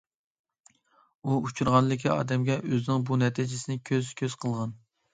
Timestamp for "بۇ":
3.13-3.21